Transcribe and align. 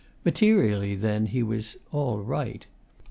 Materially, 0.25 0.95
then, 0.95 1.27
he 1.27 1.43
was 1.43 1.77
'all 1.91 2.17
right. 2.21 2.65